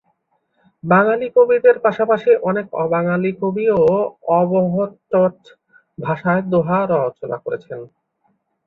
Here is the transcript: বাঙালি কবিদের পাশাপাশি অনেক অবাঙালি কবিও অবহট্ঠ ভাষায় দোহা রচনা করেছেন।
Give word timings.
বাঙালি 0.83 1.27
কবিদের 1.35 1.75
পাশাপাশি 1.85 2.31
অনেক 2.49 2.65
অবাঙালি 2.83 3.31
কবিও 3.41 3.79
অবহট্ঠ 4.39 5.11
ভাষায় 5.97 6.41
দোহা 6.51 6.79
রচনা 6.93 7.37
করেছেন। 7.45 7.79